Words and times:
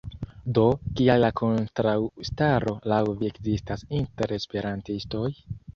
Do, 0.57 0.63
kial 0.99 1.21
la 1.25 1.29
kontraŭstaro 1.41 2.75
laŭ 2.95 3.01
vi 3.21 3.33
ekzistas 3.35 3.89
inter 4.03 4.39
esperantistoj? 4.43 5.29